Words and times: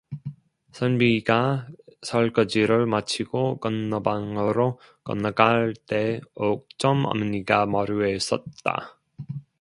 선비가 0.71 1.67
설거지를 2.01 2.87
마치고 2.87 3.59
건넌방으로 3.59 4.79
건너갈 5.03 5.75
때 5.85 6.19
옥점 6.33 7.05
어머니가 7.05 7.67
마루에 7.67 8.17
섰다. 8.17 8.97